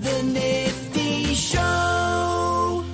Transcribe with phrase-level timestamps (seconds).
[0.00, 2.84] The Nifty Show.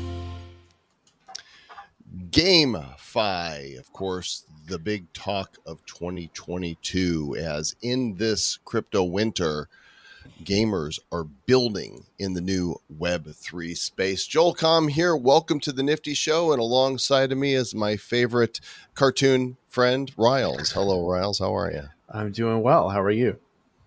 [2.30, 9.68] GameFi, of course, the big talk of 2022, as in this crypto winter,
[10.44, 14.26] gamers are building in the new Web3 space.
[14.26, 15.14] Joel Comm here.
[15.14, 16.52] Welcome to the Nifty Show.
[16.52, 18.60] And alongside of me is my favorite
[18.94, 20.72] cartoon friend, Riles.
[20.72, 21.38] Hello, Riles.
[21.38, 21.82] How are you?
[22.08, 22.88] I'm doing well.
[22.88, 23.38] How are you?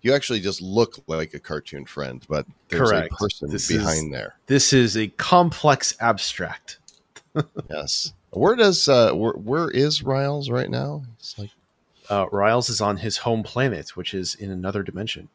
[0.02, 3.12] You actually just look like a cartoon friend, but there's Correct.
[3.12, 4.36] a person This behind is- there.
[4.46, 6.78] This is a complex abstract.
[7.70, 8.12] Yes.
[8.30, 11.02] Where does uh where, where is Riles right now?
[11.18, 11.50] It's like
[12.10, 15.28] Uh, Riles is on his home planet, which is in another dimension.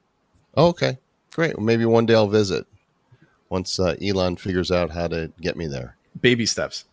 [0.55, 0.97] oh, okay.
[1.31, 1.55] Great.
[1.57, 2.65] Well, maybe one day I'll visit.
[3.49, 5.95] Once uh, Elon figures out how to get me there.
[6.21, 6.85] Baby steps.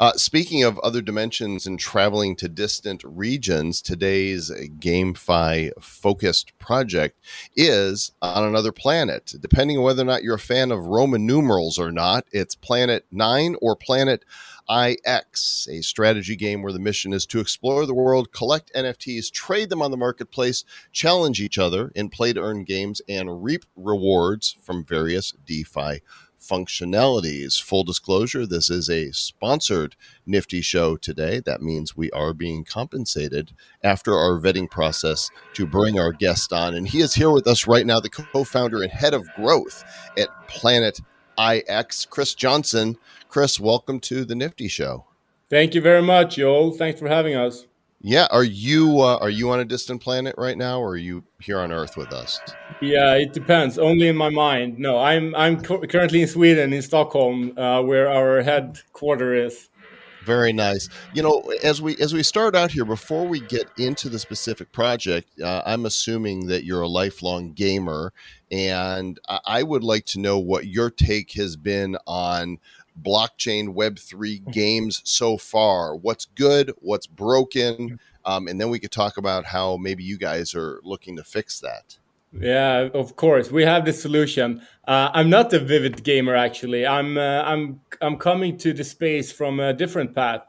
[0.00, 7.18] Uh, speaking of other dimensions and traveling to distant regions, today's GameFi focused project
[7.56, 9.34] is on another planet.
[9.40, 13.04] Depending on whether or not you're a fan of Roman numerals or not, it's Planet
[13.10, 14.24] 9 or Planet
[14.68, 19.68] IX, a strategy game where the mission is to explore the world, collect NFTs, trade
[19.68, 24.56] them on the marketplace, challenge each other in play to earn games, and reap rewards
[24.62, 26.00] from various DeFi
[26.48, 27.60] functionalities.
[27.60, 31.40] Full disclosure this is a sponsored Nifty show today.
[31.40, 36.74] That means we are being compensated after our vetting process to bring our guest on.
[36.74, 39.84] And he is here with us right now, the co founder and head of growth
[40.18, 41.00] at Planet
[41.38, 42.96] IX, Chris Jeansson.
[43.28, 45.06] Chris, welcome to the Nifty show.
[45.50, 46.72] Thank you very much, Joel.
[46.72, 47.66] Thanks for having us.
[48.06, 51.24] Yeah, are you uh, are you on a distant planet right now, or are you
[51.40, 52.38] here on Earth with us?
[52.82, 53.78] Yeah, it depends.
[53.78, 54.78] Only in my mind.
[54.78, 59.70] No, I'm I'm cu- currently in Sweden, in Stockholm, uh, where our headquarter is.
[60.22, 60.90] Very nice.
[61.14, 64.70] You know, as we as we start out here, before we get into the specific
[64.70, 68.12] project, uh, I'm assuming that you're a lifelong gamer,
[68.50, 72.58] and I- I would like to know what your take has been on
[73.02, 75.96] blockchain Web three games so far.
[75.96, 76.72] What's good?
[76.78, 77.98] What's broken?
[78.24, 81.60] Um, and then we could talk about how maybe you guys are looking to fix
[81.60, 81.98] that.
[82.40, 83.50] Yeah, of course.
[83.50, 84.60] We have the solution.
[84.88, 86.86] Uh, I'm not a vivid gamer actually.
[86.86, 90.42] I'm uh, I'm I'm coming to the space from a different path.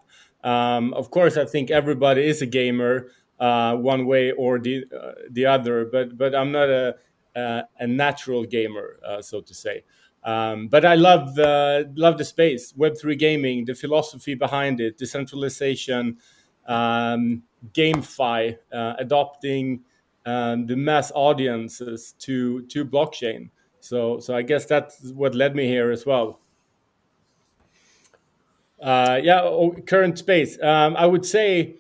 [0.44, 5.12] Um, of course, I think everybody is a gamer uh, one way or the uh,
[5.30, 6.96] the other, but but I'm not a
[7.36, 9.84] uh, a natural gamer, uh, so to say.
[10.26, 14.98] Um, but I love the love the space, Web three gaming, the philosophy behind it,
[14.98, 16.18] decentralization,
[16.66, 17.44] um,
[17.74, 19.82] GameFi, uh, adopting
[20.26, 23.50] um, the mass audiences to to blockchain.
[23.82, 26.40] So so I guess that's what led me here as well.
[28.82, 30.62] Uh, yeah, oh, current space.
[30.62, 31.76] Um, I would say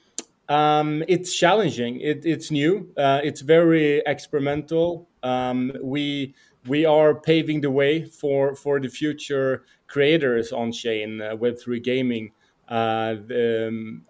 [0.49, 1.99] um, it's challenging.
[1.99, 2.91] It, it's new.
[2.95, 5.07] Uh, it's very experimental.
[5.25, 6.35] Um, we
[6.67, 11.79] we are paving the way for for the future creators on chain uh, Web three
[11.79, 12.31] gaming.
[12.67, 14.05] Uh, the, um,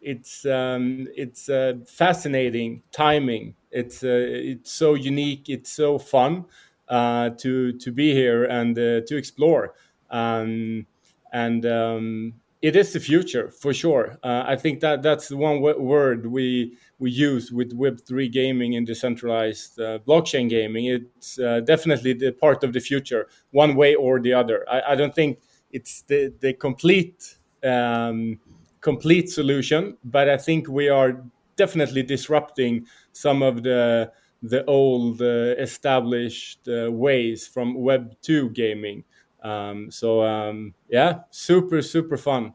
[0.00, 3.54] it's um, it's uh, fascinating timing.
[3.70, 5.48] It's uh, it's so unique.
[5.48, 6.44] It's so fun
[6.88, 9.74] uh, to to be here and uh, to explore.
[10.10, 10.86] Um,
[11.32, 12.34] and um,
[12.68, 14.18] it is the future for sure.
[14.22, 18.28] Uh, I think that that's the one w- word we we use with Web three
[18.28, 20.86] gaming and decentralized uh, blockchain gaming.
[20.86, 24.64] It's uh, definitely the part of the future, one way or the other.
[24.70, 25.40] I, I don't think
[25.72, 28.40] it's the the complete um,
[28.80, 31.22] complete solution, but I think we are
[31.56, 34.10] definitely disrupting some of the
[34.42, 39.04] the old uh, established uh, ways from Web two gaming.
[39.44, 42.54] Um, so um, yeah, super super fun.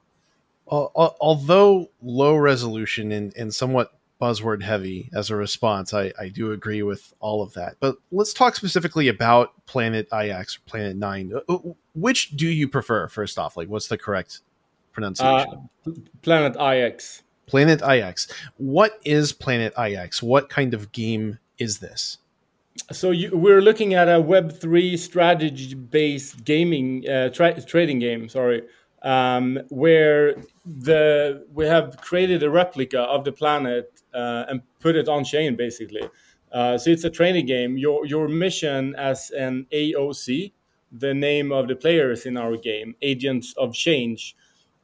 [0.72, 6.30] Al- al- Although low resolution and, and somewhat buzzword heavy as a response, I, I
[6.30, 7.76] do agree with all of that.
[7.80, 11.34] But let's talk specifically about Planet IX or Planet 9.
[11.34, 11.58] Uh, uh,
[11.96, 13.56] Which do you prefer, first off?
[13.56, 14.42] Like, what's the correct
[14.92, 15.70] pronunciation?
[15.88, 15.92] Uh,
[16.22, 17.24] Planet IX.
[17.46, 18.28] Planet IX.
[18.58, 20.22] What is Planet IX?
[20.22, 22.18] What kind of game is this?
[22.92, 28.30] So you, we're looking at a Web three strategy based gaming uh, tra- trading game.
[28.30, 28.64] Sorry,
[29.04, 30.36] um, where
[30.66, 35.56] the we have created a replica of the planet uh, and put it on chain
[35.56, 36.02] basically.
[36.52, 37.78] Uh, so it's a training game.
[37.78, 40.52] Your your mission as an AOC,
[40.92, 44.36] the name of the players in our game, Agents of Change.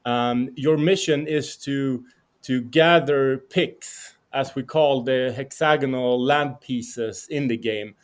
[0.05, 2.05] Um, your mission is to
[2.43, 7.95] to gather PIX, as we call the hexagonal land pieces in the game,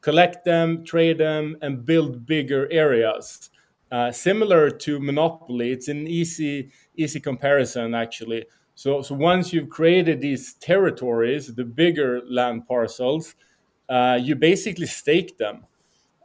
[0.00, 3.50] collect them, trade them, and build bigger areas.
[3.92, 8.44] Uh, similar to Monopoly, it's an easy easy comparison actually.
[8.74, 13.34] So, so once you've created these territories, the bigger land parcels,
[13.88, 15.64] uh, you basically stake them.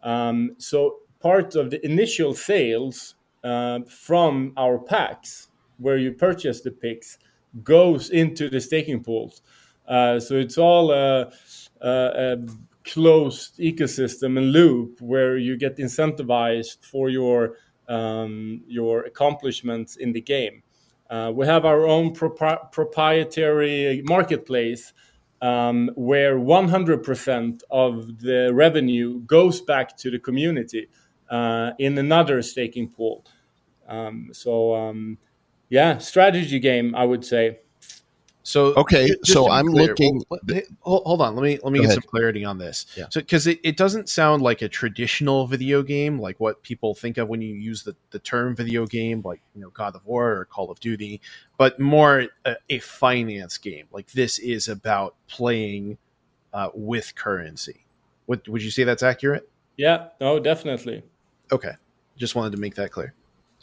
[0.04, 5.48] Um, so part of the initial sales uh, from our packs,
[5.78, 7.20] where you purchase the PIX,
[7.64, 9.42] goes into the staking pools.
[9.88, 11.32] Uh, so it's all a,
[11.82, 12.38] a, a
[12.84, 17.58] closed ecosystem and loop where you get incentivized for your
[17.88, 20.64] um, your accomplishments in the game.
[21.10, 24.94] Uh, we have our own propri- proprietary marketplace
[25.42, 30.88] um, where 100% of the revenue goes back to the community
[31.30, 33.26] uh, in another staking pool.
[33.88, 35.18] Um, so, um,
[35.72, 37.58] yeah, strategy game, I would say.
[38.44, 40.24] So Okay, so I'm clear, looking-
[40.80, 42.04] hold, hold on, let me let me Go get ahead.
[42.04, 42.88] some clarity on this.
[42.98, 43.06] Yeah.
[43.12, 47.20] So because it, it doesn't sound like a traditional video game, like what people think
[47.20, 50.32] of when you use the, the term video game, like you know God of War
[50.32, 51.22] or Call of Duty,
[51.58, 53.86] but more a, a finance game.
[53.92, 56.00] Like this is about playing
[56.52, 57.86] uh, with currency.
[58.26, 59.48] Would would you say that's accurate?
[59.78, 61.04] Yeah, no, definitely.
[61.52, 61.74] Okay,
[62.18, 63.14] just wanted to make that clear.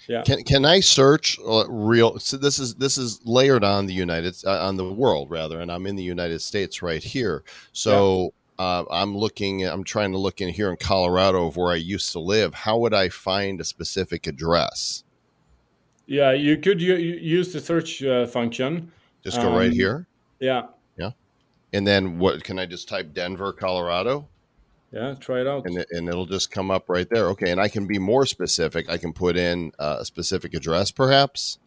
[0.07, 0.23] Yeah.
[0.23, 2.19] Can can I search uh, real?
[2.19, 5.71] So this is this is layered on the United uh, on the world rather, and
[5.71, 7.43] I'm in the United States right here.
[7.73, 9.65] So uh, I'm looking.
[9.65, 12.55] I'm trying to look in here in Colorado of where I used to live.
[12.55, 15.05] How would I find a specific address?
[16.07, 18.91] Yeah, you could u- use the search uh, function.
[19.23, 20.07] Just go right here.
[20.41, 20.69] Yeah.
[20.97, 21.11] Yeah,
[21.73, 22.43] and then what?
[22.45, 24.29] Can I just type Denver, Colorado,
[24.93, 25.67] yeah, try it out.
[25.67, 27.27] and it, and it'll just come up right there?
[27.31, 28.89] Okay, and I can be more specific.
[28.91, 31.59] I can put in uh, a specific address, perhaps.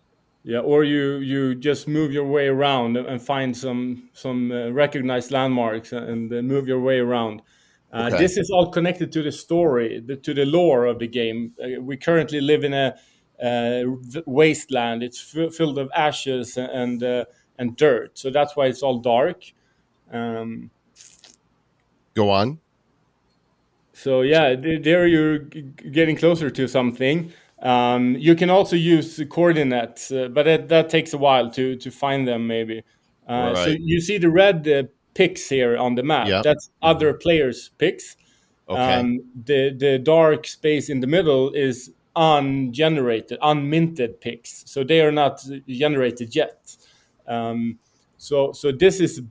[0.43, 5.31] Yeah, or you you just move your way around and find some some uh, recognized
[5.31, 7.41] landmarks and uh, move your way around.
[7.93, 8.17] Uh, Okay.
[8.17, 11.53] This is all connected to the story, the, to the lore of the game.
[11.61, 12.95] Uh, we currently live in a
[13.43, 13.83] uh,
[14.25, 15.03] wasteland.
[15.03, 17.25] It's f- filled of ashes and uh,
[17.59, 19.43] and dirt, so that's why it's all dark.
[20.11, 20.71] Um,
[22.15, 22.59] Go on.
[24.01, 27.31] So yeah, there you're getting closer to something.
[27.61, 31.91] Um, you can also use coordinates, uh, but that, that takes a while to to
[31.91, 32.47] find them.
[32.47, 32.81] Maybe.
[33.27, 34.83] Uh, So you see the red uh,
[35.13, 36.27] PIX here on the map.
[36.27, 36.41] Yeah.
[36.43, 38.17] That's other players' PIX.
[38.67, 38.93] Okay.
[38.99, 44.63] Um, the the dark space in the middle is ungenerated, unminted PIX.
[44.65, 46.75] So they are not generated yet.
[47.27, 47.77] Um,
[48.17, 49.21] so so this is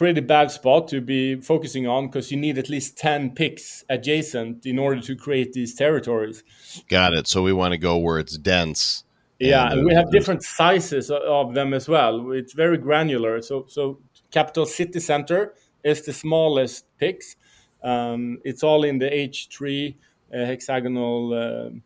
[0.00, 4.64] pretty bad spot to be focusing on because you need at least 10 PIX adjacent
[4.64, 6.42] in order to create these territories.
[6.88, 7.28] Got it.
[7.28, 9.04] So we want to go where it's dense.
[9.38, 12.32] Yeah, And, we uh, have different sizes of them as well.
[12.32, 13.42] It's very granular.
[13.42, 13.98] So, so
[14.30, 15.52] capital city center
[15.84, 17.36] is the smallest PIX.
[17.82, 19.94] Um, it's all in the H3
[20.32, 21.82] uh, hexagonal um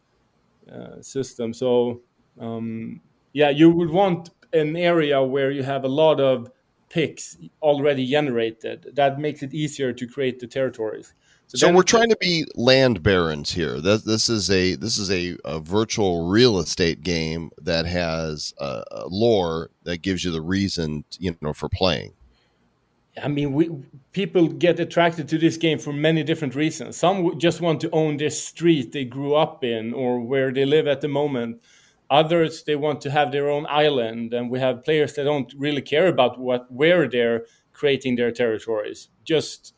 [0.72, 1.52] uh, system.
[1.52, 2.00] So,
[2.40, 3.00] um,
[3.32, 6.48] yeah, you would want an area where you have a lot of
[6.94, 8.92] PIX already generated.
[8.94, 11.12] That makes it easier to create the territories.
[11.48, 13.80] So then- we're trying to be land barons here.
[13.80, 18.84] This, this is a this is a, a virtual real estate game that has a,
[18.92, 22.14] a lore that gives you the reason you know for playing.
[23.22, 23.70] I mean, we
[24.12, 26.96] people get attracted to this game for many different reasons.
[26.96, 30.86] Some just want to own this street they grew up in or where they live
[30.86, 31.60] at the moment.
[32.14, 35.82] Others they want to have their own island, and we have players that don't really
[35.82, 39.08] care about what where they're creating their territories.
[39.24, 39.74] Just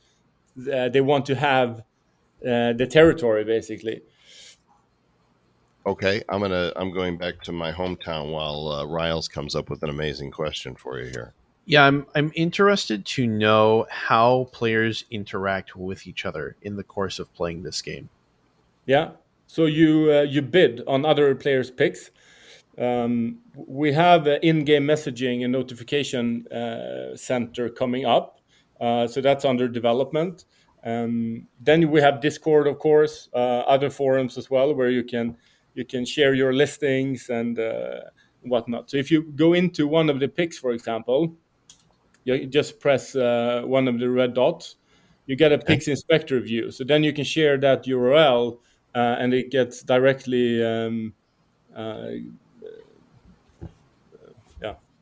[0.71, 1.81] uh, they want to have
[2.43, 4.03] uh, the territory, basically.
[5.87, 9.83] Okay, I'm gonna I'm going back to my hometown while uh, Riles comes up with
[9.83, 11.33] an amazing question for you here.
[11.65, 17.19] Yeah, I'm I'm interested to know how players interact with each other in the course
[17.19, 18.11] of playing this game.
[18.85, 19.13] Yeah.
[19.47, 22.11] So you uh, you bid on other players' PIX.
[22.79, 28.41] Um, we have in-game messaging and notification uh, center coming up,
[28.81, 30.45] uh, so that's under development.
[30.85, 35.37] Um, then we have Discord, of course, uh, other forums as well, where you can
[35.75, 38.01] you can share your listings and uh,
[38.43, 38.91] whatnot.
[38.91, 41.37] So if you go into one of the PIX, for example,
[42.25, 44.77] you just press uh, one of the red dots,
[45.27, 46.71] you get a Pix Inspector view.
[46.71, 48.59] So then you can share that URL,
[48.95, 51.13] uh, and it gets directly, um,
[51.75, 52.09] uh,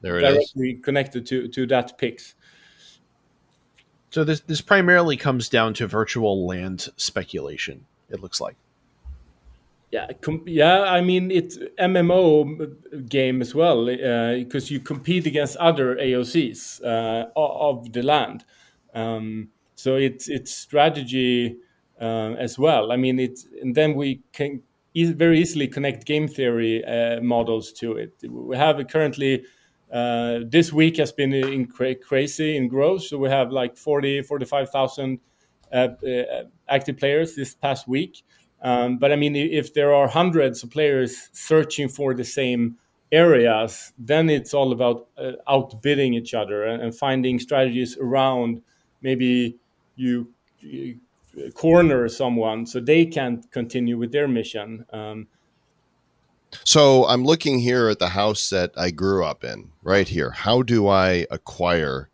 [0.05, 0.35] There it is.
[0.35, 2.35] directly connected to to that Pix.
[4.11, 7.87] So this this primarily comes down to virtual land speculation.
[8.11, 8.57] It looks like.
[9.91, 10.83] Yeah, com- yeah.
[10.83, 17.93] I mean, it's MMO game as well because you compete against other AOCs uh, of
[17.93, 18.45] the land.
[18.95, 21.57] Um, so it's it's strategy
[22.01, 22.93] uh, as well.
[22.93, 27.73] I mean, it's and then we can e- very easily connect game theory uh, models
[27.75, 28.13] to it.
[28.29, 29.45] We have it currently.
[29.95, 33.03] Uh, this week has been in cra- crazy in growth.
[33.05, 35.21] So we have like 40, 45,000
[35.73, 38.25] uh, uh, active players this past week.
[38.61, 42.77] Um, but I mean, if there are hundreds of players searching for the same
[43.13, 48.63] areas, then it's all about uh, outbidding each other and, and, finding strategies around
[49.03, 49.57] maybe
[49.95, 50.99] you, you,
[51.55, 54.85] corner someone so they can't continue with their mission.
[54.93, 55.29] Um,
[56.65, 60.31] so I'm looking here at the house that I grew up in, right here.
[60.31, 62.09] How do I acquire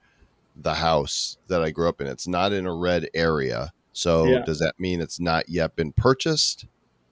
[0.56, 2.06] the house that I grew up in?
[2.06, 3.72] It's not in a red area.
[3.92, 4.42] So yeah.
[4.44, 6.66] does that mean it's not yet been purchased?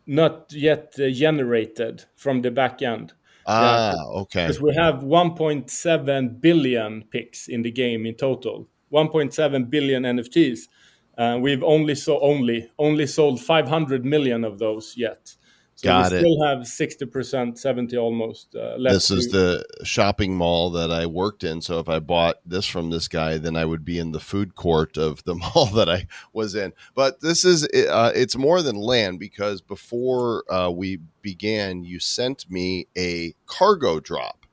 [0.06, 3.12] Not yet uh, generated from the back end.
[3.47, 4.47] Ah, yeah, okay.
[4.47, 8.68] Because we have 1.7 billion PIX in the game in total.
[8.92, 10.68] 1.7 billion NFTs.
[11.16, 15.35] Uh, we've only so only only sold 500 million of those yet.
[15.78, 16.20] So Got we it.
[16.23, 18.94] still have 60%, 70 almost uh, left.
[18.94, 21.62] This is the shopping mall that I worked in.
[21.62, 24.56] So if I bought this from this guy, then I would be in the food
[24.56, 26.73] court of the mall that I was in.
[26.97, 32.50] But this is, uh, it's more than land because before uh, we began, you sent
[32.50, 34.47] me a cargo drop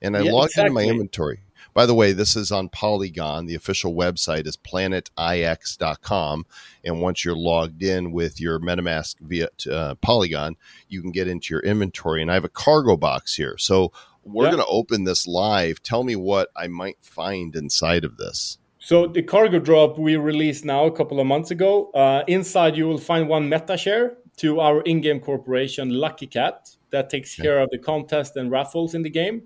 [0.00, 0.66] and I yeah, logged exactly.
[0.66, 1.44] into my inventory.
[1.74, 3.46] By the way, this is on Polygon.
[3.46, 6.46] The official website is planetix.com.
[6.84, 10.56] And once you're logged in with your MetaMask via uh, Polygon,
[10.88, 12.20] you can get into your inventory.
[12.22, 13.56] And I have a cargo box here.
[13.58, 13.92] So
[14.24, 14.52] we're yeah.
[14.52, 15.82] going to open this live.
[15.82, 18.58] Tell me what I might find inside of this.
[18.78, 21.90] So the cargo drop we released now a couple of months ago.
[21.92, 27.08] Uh, inside, you will find one meta share to our in-game corporation Lucky Cat that
[27.08, 27.46] takes okay.
[27.46, 29.42] care of the contest and raffles in the game.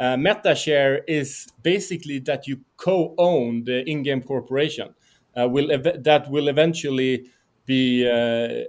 [0.00, 4.94] Uh, MetaShare is basically that you co-own the in-game corporation.
[5.36, 7.30] Uh, will ev- that will eventually
[7.66, 8.64] be uh,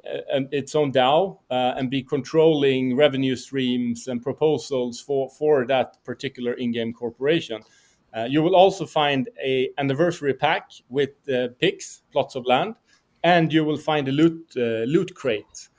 [0.52, 6.54] its own DAO uh, and be controlling revenue streams and proposals for for that particular
[6.54, 7.62] in-game corporation.
[8.14, 12.76] Uh, you will also find a anniversary pack with uh, PIX, plots of land,
[13.24, 15.70] and you will find a loot loot crate.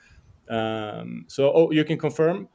[0.49, 2.49] Um, so oh, you can confirm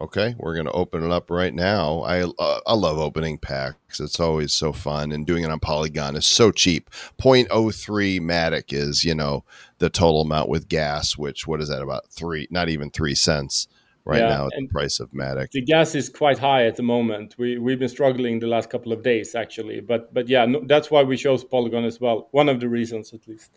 [0.00, 2.02] Okay, we're going to open it up right now.
[2.02, 3.98] I uh, I love opening packs.
[3.98, 6.88] It's always so fun, and doing it on Polygon is so cheap.
[7.20, 9.44] 0.03 Matic is you know
[9.78, 12.46] the total amount with gas, which what is that about three?
[12.48, 13.66] Not even three cents
[14.04, 15.50] right yeah, now at the price of Matic.
[15.50, 17.34] The gas is quite high at the moment.
[17.36, 20.92] We we've been struggling the last couple of days actually, but but yeah, no, that's
[20.92, 22.28] why we chose Polygon as well.
[22.30, 23.50] One of the reasons at least.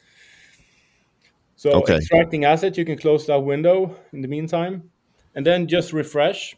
[1.56, 1.98] So okay.
[1.98, 4.91] extracting assets, you can close that window in the meantime
[5.36, 6.56] and then just refresh.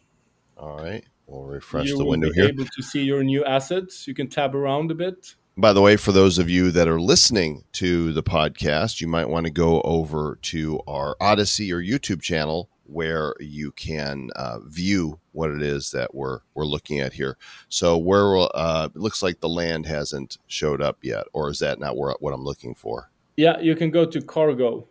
[0.56, 2.46] All right, we'll refresh you the window here.
[2.46, 4.06] Able to see your new assets.
[4.06, 5.34] You can tab around a bit.
[5.56, 9.28] By the way, for those of you that are listening to the podcast, you might
[9.28, 15.20] want to go over to our Odysee or YouTube channel where you can uh, view
[15.32, 17.36] what it is that we're we're looking at here.
[17.68, 21.78] So where uh, it looks like the land hasn't showed up yet, or is that
[21.78, 23.10] not where, what I'm looking for?
[23.36, 24.88] Yeah, you can go to cargo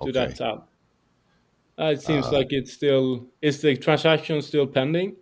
[0.00, 0.12] to okay.
[0.12, 0.64] that tab.
[1.78, 5.16] Uh, it seems uh, like it's still is the transaction still pending.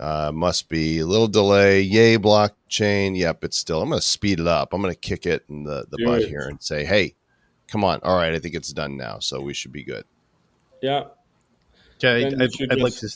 [0.00, 1.80] Uh, must be a little delay.
[1.80, 3.16] Yay, blockchain.
[3.16, 3.82] Yep, it's still.
[3.82, 4.72] I'm going to speed it up.
[4.72, 6.28] I'm going to kick it in the, the butt it.
[6.28, 7.14] here and say, hey,
[7.66, 7.98] come on.
[8.04, 10.04] All right, I think it's done now, so we should be good.
[10.80, 11.06] Yeah.
[11.96, 12.78] Okay, I'd, I'd just...
[12.78, 13.08] like to.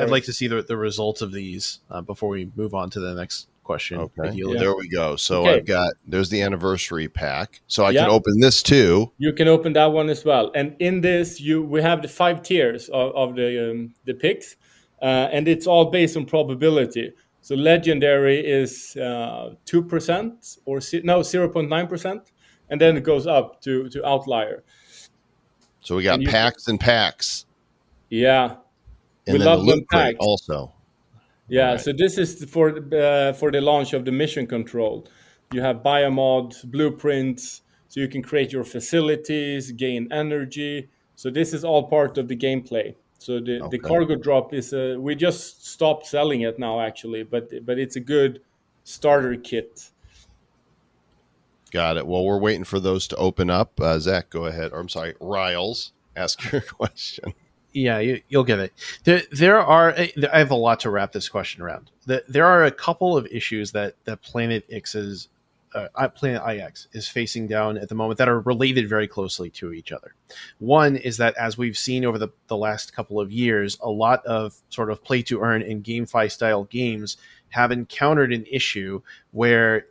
[0.00, 3.00] I'd like to see the, the results of these uh, before we move on to
[3.00, 3.98] the next question.
[3.98, 4.30] Okay.
[4.32, 4.58] Yeah.
[4.58, 5.16] There we go.
[5.16, 5.56] So okay.
[5.56, 7.60] I've got there's the anniversary pack.
[7.66, 8.00] So I yeah.
[8.02, 9.12] can open this too.
[9.18, 10.50] You can open that one as well.
[10.54, 14.56] And in this, you we have the five tiers of, of the um, the PIX,
[15.02, 17.12] uh, and it's all based on probability.
[17.42, 22.22] So legendary is uh, two uh, percent or no zero point nine percent,
[22.70, 24.64] and then it goes up to to outlier.
[25.80, 27.46] So we got and packs and packs.
[28.08, 28.56] Yeah,
[29.26, 30.72] and we love the packs also.
[31.48, 31.80] Yeah, right.
[31.80, 35.08] so this is for uh, for the launch of the mission control.
[35.52, 40.88] You have biomod blueprints, so you can create your facilities, gain energy.
[41.16, 42.94] So this is all part of the gameplay.
[43.18, 43.68] So the, okay.
[43.70, 47.96] the cargo drop is a, we just stopped selling it now actually, but but it's
[47.96, 48.40] a good
[48.84, 49.90] starter kit.
[51.70, 52.06] Got it.
[52.06, 53.78] Well, we're waiting for those to open up.
[53.80, 54.72] Uh, Zach, go ahead.
[54.72, 57.34] Or I'm sorry, Riles, ask your question.
[57.72, 58.72] Yeah, you, will get it.
[59.04, 59.94] There, there are.
[59.94, 61.90] I have a lot to wrap this question around.
[62.06, 65.28] There are a couple of issues that that Planet X's
[65.74, 69.72] uh, Planet IX is facing down at the moment that are related very closely to
[69.72, 70.14] each other.
[70.58, 74.24] One is that, as we've seen over the, the last couple of years, a lot
[74.24, 77.16] of sort of play to earn and GameFi style games
[77.50, 79.00] have encountered an issue
[79.32, 79.86] where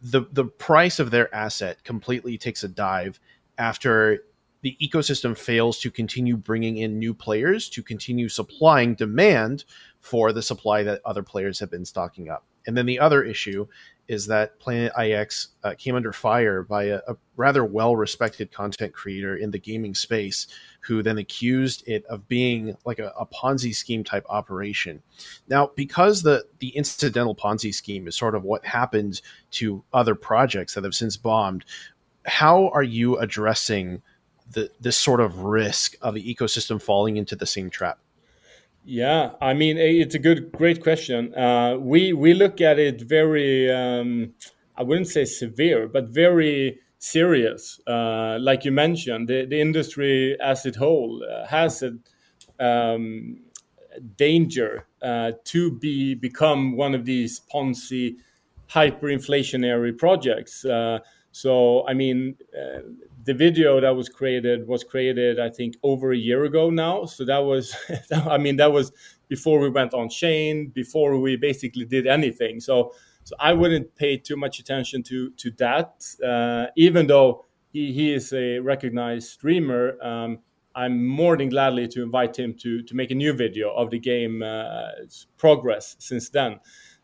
[0.00, 3.18] the the price of their asset completely takes a dive
[3.56, 4.24] after
[4.64, 9.62] the ecosystem fails to continue bringing in new players to continue supplying demand
[10.00, 12.46] for the supply that other players have been stocking up.
[12.66, 13.66] And then the other issue
[14.08, 18.94] is that Planet IX uh, came under fire by a, a rather well respected content
[18.94, 20.46] creator in the gaming space
[20.80, 25.02] who then accused it of being like a, a, Ponzi scheme type operation.
[25.46, 29.20] Now, because the, the incidental Ponzi scheme is sort of what happened
[29.52, 31.66] to other projects that have since bombed,
[32.24, 34.00] how are you addressing
[34.50, 37.98] the, this sort of risk of the ecosystem falling into the same trap?
[38.84, 41.34] Yeah, I mean it's a good, great question.
[41.34, 44.34] Uh, we we look at it very, um,
[44.76, 47.80] I wouldn't say severe, but very serious.
[47.86, 51.92] Uh, like you mentioned, the, the industry as a whole uh, has a
[52.64, 53.38] um,
[54.16, 58.16] danger uh, to be become one of these Ponzi
[58.68, 60.64] hyperinflationary projects.
[60.64, 60.98] Uh,
[61.32, 62.80] so, I mean, uh,
[63.24, 67.04] the video that was created was created i think over a year ago now.
[67.04, 67.74] So that was
[68.12, 68.92] i mean that was
[69.28, 72.60] before we went on chain before we basically did anything.
[72.60, 72.92] So
[73.24, 76.04] so i wouldn't pay too much attention to to that.
[76.24, 80.38] Uh, even though he, he is a recognized streamer um,
[80.74, 83.98] i'm more than gladly to invite him to to make a new video of the
[83.98, 84.88] game uh,
[85.36, 86.60] progress since then.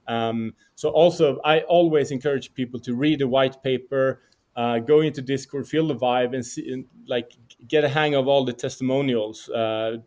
[0.09, 4.21] Um, so also i always encourage people to read the white paper
[4.57, 7.33] uh, go into Discord, feel the vibe, and, see, and like
[7.69, 9.99] get a hang of all the testimonials uh,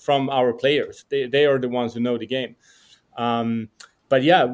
[0.00, 1.04] from our players.
[1.08, 2.56] They, they are the ones who know the game.
[3.16, 3.68] Um,
[4.08, 4.52] but yeah,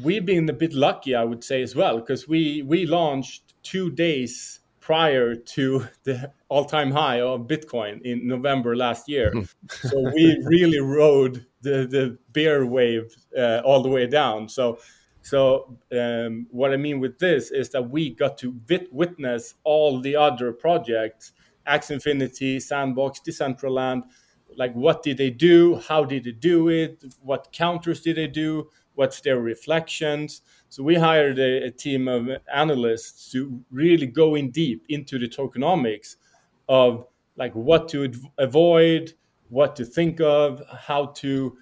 [0.00, 3.90] we've been a bit lucky, I would say as well, because we we launched two
[3.90, 9.32] days prior to the all-time high of Bitcoin in November last year.
[9.70, 14.48] so we really rode the the bear wave uh, all the way down.
[14.48, 14.78] So
[15.26, 20.00] so um, what I mean with this is that we got to vit- witness all
[20.00, 21.32] the other projects,
[21.66, 24.04] Axie Infinity, Sandbox, Decentraland.
[24.56, 25.82] Like what did they do?
[25.88, 27.02] How did they do it?
[27.22, 28.70] What counters did they do?
[28.94, 30.42] What's their reflections?
[30.68, 35.28] So we hired a, a team of analysts to really go in deep into the
[35.28, 36.14] tokenomics
[36.68, 37.04] of
[37.34, 39.12] like what to avoid,
[39.48, 41.58] what to think of, how to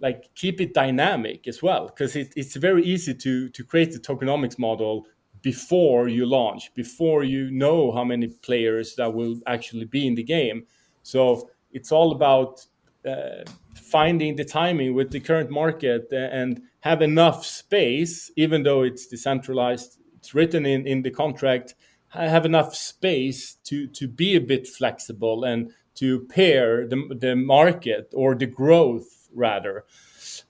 [0.00, 3.98] like keep it dynamic as well because it, it's very easy to to create the
[3.98, 5.06] tokenomics model
[5.42, 10.22] before you launch before you know how many players that will actually be in the
[10.22, 10.66] game.
[11.02, 12.66] So it's all about
[13.06, 19.06] uh, finding the timing with the current market and have enough space even though it's
[19.06, 21.74] decentralized it's written in in the contract
[22.08, 28.12] have enough space to to be a bit flexible and to pair the, the market
[28.14, 29.84] or the growth rather.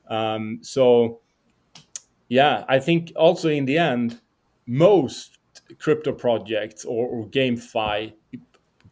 [0.09, 1.21] Um, so,
[2.29, 4.21] yeah, I think also in the end,
[4.67, 5.39] most
[5.79, 8.13] crypto projects or, or GameFi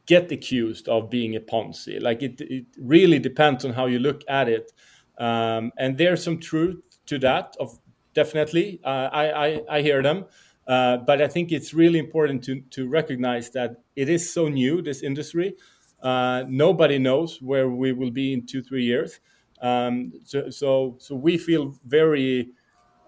[0.06, 2.00] get accused of being a Ponzi.
[2.00, 4.72] Like it, it really depends on how you look at it.
[5.18, 7.56] Um, and there's some truth to that.
[7.58, 7.78] Of
[8.14, 10.26] definitely, uh, I, I, I hear them.
[10.66, 14.82] Uh, but I think it's really important to to recognize that it is so new
[14.82, 15.54] this industry.
[16.02, 19.20] Uh, nobody knows where we will be in two three years.
[19.60, 22.50] Um, so, so, so we feel very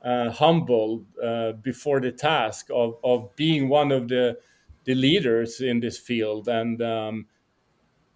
[0.04, 4.38] uh, humble uh, before the task of, of being one of the,
[4.84, 6.48] the leaders in this field.
[6.48, 7.26] And um,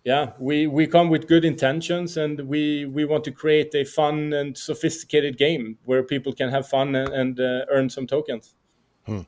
[0.05, 4.33] yeah, we, we come with good intentions and we, we want to create a fun
[4.33, 8.55] and sophisticated game where people can have fun and, and uh, earn some tokens.
[9.07, 9.21] Hmm.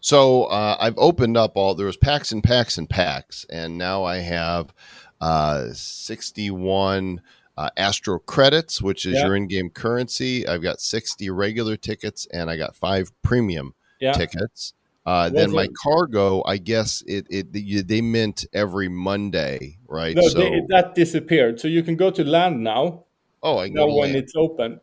[0.00, 4.04] So uh, I've opened up all there was packs and packs and packs, and now
[4.04, 4.74] I have
[5.18, 7.22] uh, 61
[7.56, 10.46] uh, Astro credits, which is your in-game currency.
[10.46, 14.74] I've got 60 regular tickets and I got five premium tickets.
[15.06, 20.16] Uh, then my cargo, I guess it, it they mint every Monday, right?
[20.16, 21.60] No, so, they, that disappeared.
[21.60, 23.04] So you can go to land now.
[23.42, 24.80] Oh, I know when it's open.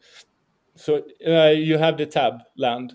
[0.76, 2.94] So uh, you have the tab land.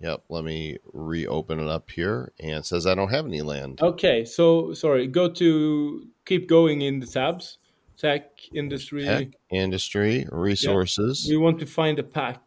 [0.00, 0.24] Yep.
[0.28, 3.80] Let me reopen it up here, and it says I don't have any land.
[3.80, 4.26] Okay.
[4.26, 5.06] So sorry.
[5.06, 7.58] Go to keep going in the tabs
[8.02, 11.36] tech industry tech, industry resources yeah.
[11.36, 12.40] we want to find a pack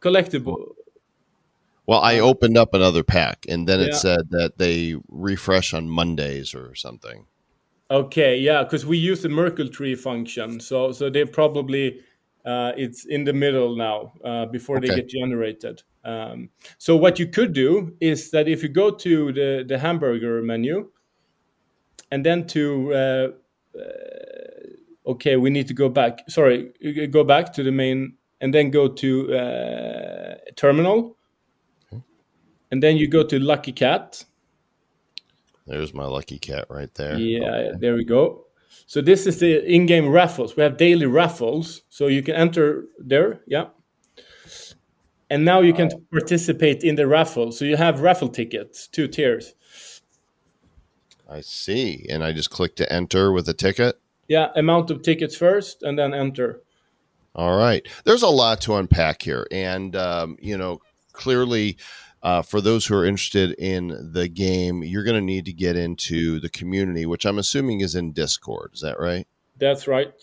[0.00, 0.72] collectible
[1.86, 3.98] well i uh, opened up another pack and then it yeah.
[4.06, 7.26] said that they refresh on mondays or something
[7.90, 12.00] okay yeah because we use the merkle tree function so so they probably
[12.44, 14.88] uh, it's in the middle now uh, before okay.
[14.88, 16.48] they get generated um,
[16.78, 20.90] so what you could do is that if you go to the the hamburger menu
[22.10, 23.28] and then to uh,
[23.78, 24.42] uh
[25.06, 26.28] okay, we need to go back.
[26.28, 26.72] Sorry,
[27.10, 31.16] go back to the main and then go to uh, terminal.
[31.92, 32.02] Okay.
[32.70, 34.24] And then you go to Lucky Cat.
[35.66, 37.16] There's my Lucky Cat right there.
[37.18, 37.72] Yeah, okay.
[37.80, 38.46] there we go.
[38.86, 40.56] So this is the in-game raffles.
[40.56, 43.40] We have daily raffles, so you can enter there.
[43.46, 43.66] Yeah.
[45.32, 47.52] and now you can participate in the raffle.
[47.52, 49.54] So you have raffle tickets, two tiers.
[51.26, 52.04] I see.
[52.10, 53.98] And I just click to enter with a ticket.
[54.32, 56.62] Yeah, amount of tickets first, and then enter.
[57.34, 57.86] All right.
[58.04, 59.46] There's a lot to unpack here.
[59.50, 60.80] And, um, you know,
[61.12, 61.76] clearly,
[62.22, 65.76] uh, for those who are interested in the game, you're going to need to get
[65.76, 68.70] into the community, which I'm assuming is in Discord.
[68.72, 69.28] Is that right?
[69.58, 70.14] That's right.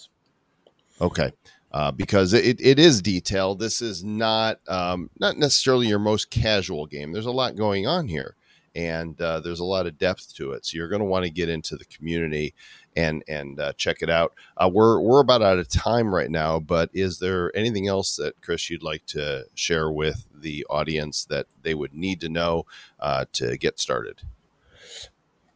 [0.99, 1.31] Okay.
[1.71, 3.59] Uh, because it, it is detailed.
[3.59, 7.11] This is not um, not necessarily your most casual game.
[7.11, 8.33] There's a lot going on here,
[8.73, 10.65] and uh, there's a lot of depth to it.
[10.65, 12.55] So you're going to want to get into the community
[12.99, 14.33] and and uh, check it out.
[14.57, 18.41] Uh, we're we're about out of time right now, but is there anything else that
[18.41, 22.65] Chris you'd like to share with the audience that they would need to know
[22.99, 24.21] uh, to get started?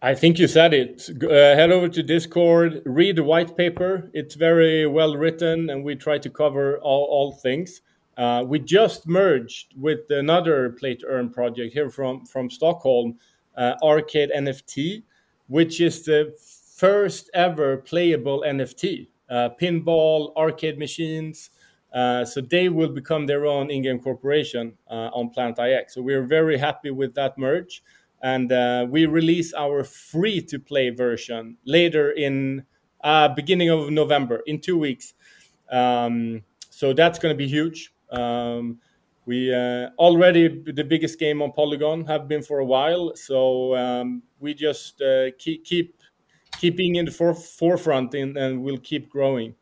[0.02, 1.10] I think you said it.
[1.24, 4.10] Uh, head over to Discord, read the white paper.
[4.14, 7.82] It's very well written, and we try to cover all, all things.
[8.18, 13.18] Uh, we just merged with another play to earn project here from from Stockholm,
[13.58, 15.04] uh, Arcade NFT,
[15.48, 16.34] which is the
[16.76, 19.08] first ever playable NFT.
[19.30, 21.50] Uh, pinball, arcade machines.
[21.94, 25.94] Uh, so they will become their own in-game corporation uh, on Planet IX.
[25.94, 27.84] So we're very happy with that merge
[28.24, 32.64] and uh, we release our free to play version later in
[33.04, 35.14] uh, beginning of november in two weeks
[35.70, 38.80] um, so that's going to be huge um,
[39.26, 44.24] we uh, already the biggest game on polygon have been for a while so um,
[44.40, 45.96] we just uh, keep keep
[46.63, 49.56] keeping in the for- forefront and, and we'll keep growing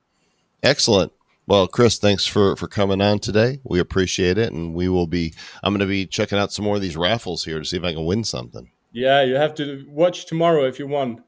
[0.64, 1.12] excellent
[1.48, 3.60] well, Chris, thanks for for coming on today.
[3.64, 5.34] We appreciate it, and we will be.
[5.64, 7.84] I'm going to be checking out some more of these raffles here to see if
[7.84, 8.72] I can win something.
[8.94, 11.24] Yeah, you have to watch tomorrow if you won.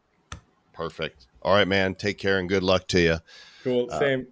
[0.72, 1.28] Perfect.
[1.42, 1.96] All right, man.
[1.96, 3.18] Take care and good luck to you.
[3.64, 3.90] Cool.
[3.90, 4.28] Same.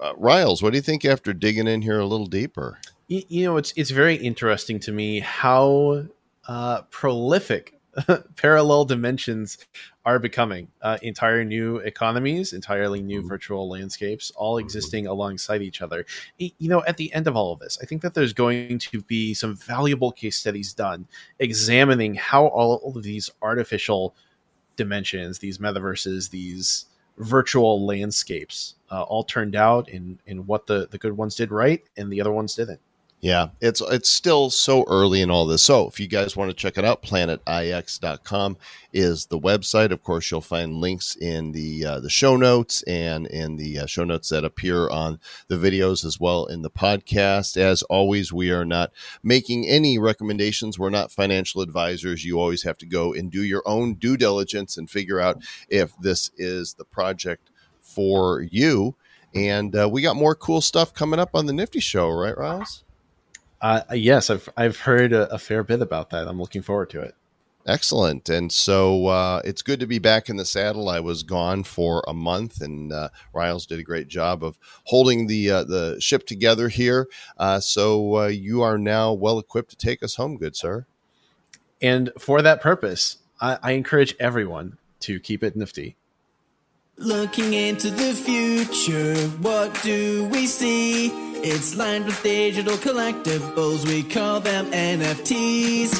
[0.00, 2.78] Uh, Riles, what do you think after digging in here a little deeper?
[3.08, 6.06] You, you know, it's it's very interesting to me how
[6.46, 7.78] uh, prolific
[8.36, 9.58] parallel dimensions
[10.04, 13.28] are becoming uh, entire new economies, entirely new mm-hmm.
[13.28, 14.64] virtual landscapes, all mm-hmm.
[14.64, 16.04] existing alongside each other.
[16.38, 19.02] You know, at the end of all of this, I think that there's going to
[19.02, 21.06] be some valuable case studies done
[21.38, 24.14] examining how all of these artificial
[24.76, 26.86] dimensions, these metaverses, these
[27.18, 31.82] virtual landscapes uh, all turned out and, and what the, the good ones did right
[31.96, 32.80] and the other ones didn't.
[33.22, 35.60] Yeah, it's it's still so early in all this.
[35.60, 38.56] So if you guys want to check it out, planetix.com
[38.94, 39.90] is the website.
[39.90, 43.86] Of course, you'll find links in the uh, the show notes and in the uh,
[43.86, 47.58] show notes that appear on the videos as well in the podcast.
[47.58, 48.90] As always, we are not
[49.22, 50.78] making any recommendations.
[50.78, 52.24] We're not financial advisors.
[52.24, 55.94] You always have to go and do your own due diligence and figure out if
[55.98, 57.50] this is the project
[57.82, 58.94] for you.
[59.34, 62.82] And uh, we got more cool stuff coming up on the Nifty Show, right, Riles?
[63.60, 66.26] Uh, yes, I've I've heard a, a, fair bit about that.
[66.26, 67.14] I'm looking forward to it.
[67.66, 70.88] Excellent, and so uh, it's good to be back in the saddle.
[70.88, 75.26] I was gone for a month, and uh, Riles did a great job of holding
[75.26, 77.06] the uh, the ship together here.
[77.36, 80.86] Uh, so uh, you are now well equipped to take us home, good sir.
[81.82, 85.96] And for that purpose, I, I encourage everyone to keep it nifty.
[87.00, 91.06] Looking into the future, what do we see?
[91.42, 95.96] It's lined with digital collectibles, we call them NFTs.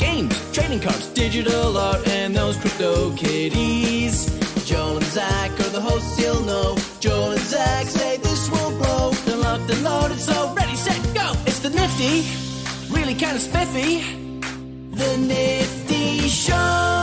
[0.00, 4.26] Games, trading cards, digital art, and those crypto kitties.
[4.66, 6.76] Joel and Zach are the hosts you'll know.
[6.98, 9.10] Joel and Zach say this will blow.
[9.24, 11.30] They're locked and loaded, so ready, set, go!
[11.46, 12.26] It's the nifty,
[12.92, 14.00] really kind of spiffy.
[14.96, 16.99] The Nifty Show.